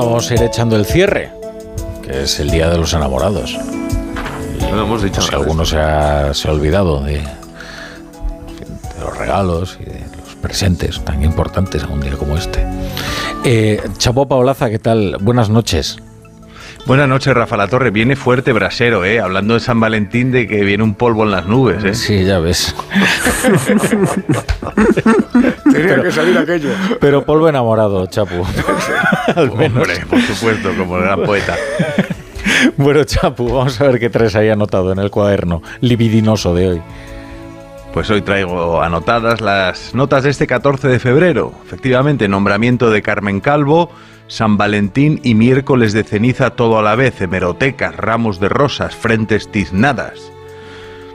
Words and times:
Bueno, 0.00 0.12
vamos 0.12 0.30
a 0.30 0.34
ir 0.34 0.42
echando 0.44 0.76
el 0.76 0.86
cierre, 0.86 1.30
que 2.02 2.22
es 2.22 2.40
el 2.40 2.50
Día 2.50 2.70
de 2.70 2.78
los 2.78 2.94
Enamorados. 2.94 3.54
No 4.70 4.80
hemos 4.80 5.02
dicho 5.02 5.20
alguno 5.30 5.66
se 5.66 5.76
ha, 5.78 6.32
se 6.32 6.48
ha 6.48 6.52
olvidado 6.52 7.04
de, 7.04 7.18
de 7.18 7.24
los 8.98 9.18
regalos 9.18 9.76
y 9.78 9.84
de 9.84 10.00
los 10.24 10.36
presentes 10.36 11.04
tan 11.04 11.22
importantes 11.22 11.84
a 11.84 11.88
un 11.88 12.00
día 12.00 12.12
como 12.16 12.38
este. 12.38 12.64
Eh, 13.44 13.78
Chapo 13.98 14.26
Paolaza, 14.26 14.70
¿qué 14.70 14.78
tal? 14.78 15.18
Buenas 15.20 15.50
noches. 15.50 15.98
Buenas 16.86 17.08
noches, 17.08 17.32
Rafa 17.34 17.56
La 17.56 17.68
Torre. 17.68 17.90
Viene 17.90 18.16
fuerte 18.16 18.52
brasero, 18.52 19.04
¿eh? 19.04 19.20
Hablando 19.20 19.54
de 19.54 19.60
San 19.60 19.78
Valentín, 19.78 20.32
de 20.32 20.48
que 20.48 20.64
viene 20.64 20.82
un 20.82 20.94
polvo 20.94 21.22
en 21.24 21.30
las 21.30 21.46
nubes, 21.46 21.84
¿eh? 21.84 21.94
Sí, 21.94 22.24
ya 22.24 22.40
ves. 22.40 22.74
Tenía 25.72 26.02
que 26.02 26.10
salir 26.10 26.36
aquello. 26.38 26.70
Pero 27.00 27.24
polvo 27.24 27.48
enamorado, 27.48 28.06
Chapu. 28.06 28.44
Al 29.36 29.52
menos. 29.52 29.78
Hombre, 29.78 30.04
por 30.08 30.20
supuesto, 30.22 30.70
como 30.76 30.96
el 30.96 31.04
gran 31.04 31.22
poeta. 31.22 31.56
Bueno, 32.76 33.04
Chapu, 33.04 33.48
vamos 33.52 33.80
a 33.80 33.84
ver 33.84 33.98
qué 33.98 34.10
tres 34.10 34.34
hay 34.36 34.50
anotado 34.50 34.92
en 34.92 34.98
el 34.98 35.10
cuaderno 35.10 35.62
libidinoso 35.80 36.54
de 36.54 36.68
hoy. 36.68 36.82
Pues 37.92 38.08
hoy 38.08 38.22
traigo 38.22 38.80
anotadas 38.82 39.40
las 39.40 39.94
notas 39.96 40.22
de 40.22 40.30
este 40.30 40.46
14 40.46 40.86
de 40.86 41.00
febrero. 41.00 41.52
Efectivamente, 41.66 42.28
nombramiento 42.28 42.88
de 42.88 43.02
Carmen 43.02 43.40
Calvo, 43.40 43.90
San 44.28 44.56
Valentín 44.56 45.20
y 45.24 45.34
miércoles 45.34 45.92
de 45.92 46.04
ceniza 46.04 46.50
todo 46.50 46.78
a 46.78 46.82
la 46.82 46.94
vez, 46.94 47.20
hemerotecas, 47.20 47.96
ramos 47.96 48.38
de 48.38 48.48
rosas, 48.48 48.94
frentes 48.94 49.50
tiznadas. 49.50 50.30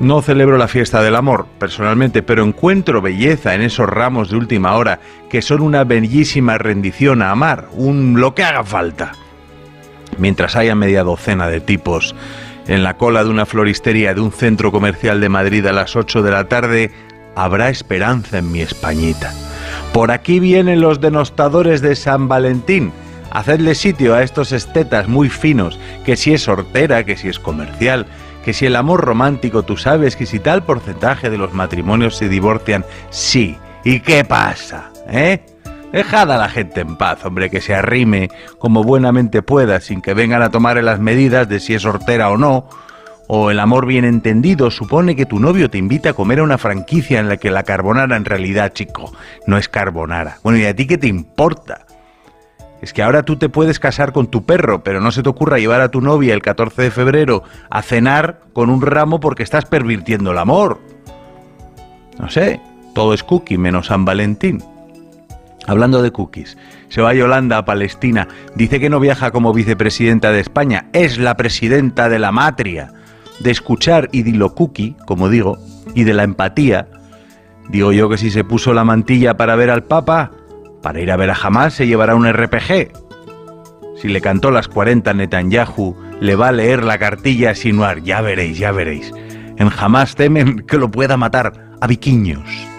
No 0.00 0.20
celebro 0.22 0.58
la 0.58 0.66
fiesta 0.66 1.02
del 1.02 1.14
amor, 1.14 1.46
personalmente, 1.60 2.24
pero 2.24 2.42
encuentro 2.42 3.00
belleza 3.00 3.54
en 3.54 3.62
esos 3.62 3.88
ramos 3.88 4.30
de 4.30 4.36
última 4.36 4.74
hora 4.74 4.98
que 5.30 5.42
son 5.42 5.62
una 5.62 5.84
bellísima 5.84 6.58
rendición 6.58 7.22
a 7.22 7.30
amar, 7.30 7.68
un 7.74 8.20
lo 8.20 8.34
que 8.34 8.42
haga 8.42 8.64
falta. 8.64 9.12
Mientras 10.18 10.56
haya 10.56 10.74
media 10.74 11.04
docena 11.04 11.48
de 11.48 11.60
tipos 11.60 12.14
en 12.66 12.82
la 12.82 12.96
cola 12.96 13.24
de 13.24 13.30
una 13.30 13.46
floristería 13.46 14.14
de 14.14 14.20
un 14.20 14.32
centro 14.32 14.72
comercial 14.72 15.20
de 15.20 15.28
Madrid 15.28 15.66
a 15.66 15.72
las 15.72 15.96
8 15.96 16.22
de 16.22 16.30
la 16.30 16.48
tarde, 16.48 16.90
habrá 17.34 17.68
esperanza 17.68 18.38
en 18.38 18.50
mi 18.50 18.60
Españita. 18.60 19.32
Por 19.92 20.10
aquí 20.10 20.40
vienen 20.40 20.80
los 20.80 21.00
denostadores 21.00 21.80
de 21.80 21.94
San 21.96 22.28
Valentín. 22.28 22.92
Hacedle 23.30 23.74
sitio 23.74 24.14
a 24.14 24.22
estos 24.22 24.52
estetas 24.52 25.08
muy 25.08 25.28
finos, 25.28 25.78
que 26.04 26.16
si 26.16 26.32
es 26.32 26.48
hortera, 26.48 27.04
que 27.04 27.16
si 27.16 27.28
es 27.28 27.38
comercial, 27.38 28.06
que 28.44 28.52
si 28.52 28.66
el 28.66 28.76
amor 28.76 29.00
romántico, 29.00 29.62
tú 29.62 29.76
sabes 29.76 30.16
que 30.16 30.26
si 30.26 30.38
tal 30.38 30.62
porcentaje 30.62 31.30
de 31.30 31.38
los 31.38 31.52
matrimonios 31.52 32.16
se 32.16 32.28
divorcian, 32.28 32.84
sí. 33.10 33.56
¿Y 33.84 34.00
qué 34.00 34.24
pasa? 34.24 34.90
¿Eh? 35.08 35.40
Dejad 35.92 36.30
a 36.32 36.38
la 36.38 36.48
gente 36.48 36.80
en 36.80 36.96
paz, 36.96 37.24
hombre, 37.24 37.48
que 37.48 37.60
se 37.60 37.74
arrime 37.74 38.28
como 38.58 38.82
buenamente 38.82 39.42
pueda, 39.42 39.80
sin 39.80 40.02
que 40.02 40.14
vengan 40.14 40.42
a 40.42 40.50
tomar 40.50 40.82
las 40.82 41.00
medidas 41.00 41.48
de 41.48 41.60
si 41.60 41.74
es 41.74 41.84
hortera 41.84 42.30
o 42.30 42.36
no. 42.36 42.68
O 43.28 43.50
el 43.50 43.58
amor 43.58 43.86
bien 43.86 44.04
entendido 44.04 44.70
supone 44.70 45.16
que 45.16 45.26
tu 45.26 45.40
novio 45.40 45.68
te 45.70 45.78
invita 45.78 46.10
a 46.10 46.14
comer 46.14 46.40
a 46.40 46.44
una 46.44 46.58
franquicia 46.58 47.18
en 47.18 47.28
la 47.28 47.38
que 47.38 47.50
la 47.50 47.64
carbonara 47.64 48.16
en 48.16 48.24
realidad, 48.24 48.72
chico, 48.72 49.12
no 49.46 49.58
es 49.58 49.68
carbonara. 49.68 50.38
Bueno, 50.42 50.58
¿y 50.58 50.64
a 50.64 50.76
ti 50.76 50.86
qué 50.86 50.98
te 50.98 51.08
importa? 51.08 51.86
Es 52.82 52.92
que 52.92 53.02
ahora 53.02 53.22
tú 53.22 53.36
te 53.36 53.48
puedes 53.48 53.80
casar 53.80 54.12
con 54.12 54.28
tu 54.28 54.44
perro, 54.44 54.84
pero 54.84 55.00
no 55.00 55.10
se 55.10 55.22
te 55.22 55.28
ocurra 55.28 55.58
llevar 55.58 55.80
a 55.80 55.90
tu 55.90 56.00
novia 56.00 56.34
el 56.34 56.42
14 56.42 56.82
de 56.82 56.90
febrero 56.90 57.42
a 57.70 57.82
cenar 57.82 58.40
con 58.52 58.70
un 58.70 58.82
ramo 58.82 59.18
porque 59.18 59.42
estás 59.42 59.64
pervirtiendo 59.64 60.32
el 60.32 60.38
amor. 60.38 60.80
No 62.18 62.30
sé, 62.30 62.60
todo 62.94 63.14
es 63.14 63.24
cookie 63.24 63.58
menos 63.58 63.86
San 63.86 64.04
Valentín. 64.04 64.62
Hablando 65.66 66.02
de 66.02 66.12
cookies, 66.12 66.56
se 66.88 67.02
va 67.02 67.14
Yolanda 67.14 67.58
a 67.58 67.64
Palestina, 67.64 68.28
dice 68.54 68.78
que 68.78 68.88
no 68.88 69.00
viaja 69.00 69.32
como 69.32 69.52
vicepresidenta 69.52 70.30
de 70.30 70.40
España, 70.40 70.86
es 70.92 71.18
la 71.18 71.36
presidenta 71.36 72.08
de 72.08 72.20
la 72.20 72.30
matria, 72.30 72.92
de 73.40 73.50
escuchar 73.50 74.08
y 74.12 74.22
de 74.22 74.38
cookie, 74.50 74.96
como 75.06 75.28
digo, 75.28 75.58
y 75.94 76.04
de 76.04 76.14
la 76.14 76.22
empatía. 76.22 76.88
Digo 77.68 77.92
yo 77.92 78.08
que 78.08 78.16
si 78.16 78.30
se 78.30 78.44
puso 78.44 78.72
la 78.72 78.84
mantilla 78.84 79.36
para 79.36 79.56
ver 79.56 79.70
al 79.70 79.84
Papa, 79.84 80.30
para 80.82 81.00
ir 81.00 81.10
a 81.10 81.16
ver 81.16 81.30
a 81.30 81.34
Hamas 81.34 81.74
se 81.74 81.86
llevará 81.86 82.14
un 82.14 82.30
RPG. 82.30 82.92
Si 84.00 84.08
le 84.08 84.20
cantó 84.20 84.50
las 84.50 84.68
40 84.68 85.10
a 85.10 85.14
Netanyahu, 85.14 85.96
le 86.20 86.36
va 86.36 86.48
a 86.48 86.52
leer 86.52 86.84
la 86.84 86.98
cartilla 86.98 87.50
a 87.50 87.54
Sinuar, 87.54 88.02
ya 88.02 88.20
veréis, 88.20 88.58
ya 88.58 88.70
veréis. 88.70 89.12
En 89.56 89.70
Hamas 89.76 90.14
temen 90.14 90.60
que 90.60 90.78
lo 90.78 90.90
pueda 90.90 91.16
matar 91.16 91.74
a 91.80 91.86
viquiños. 91.86 92.75